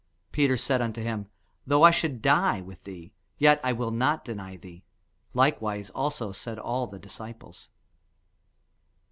Peter 0.31 0.57
said 0.57 0.81
unto 0.81 0.99
him, 1.03 1.27
Though 1.67 1.83
I 1.83 1.91
should 1.91 2.23
die 2.23 2.59
with 2.59 2.85
thee, 2.85 3.13
yet 3.37 3.61
will 3.77 3.89
I 3.89 3.95
not 3.95 4.25
deny 4.25 4.55
thee. 4.57 4.83
Likewise 5.35 5.91
also 5.91 6.31
said 6.31 6.57
all 6.57 6.87
the 6.87 6.97
disciples. 6.97 7.69